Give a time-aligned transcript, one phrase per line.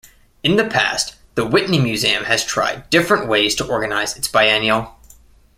[0.41, 4.97] In the past the Whitney Museum has tried different ways to organize its biennial.